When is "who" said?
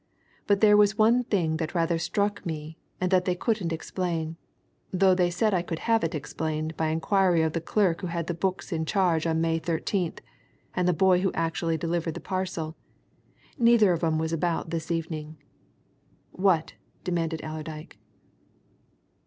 8.01-8.07, 11.21-11.31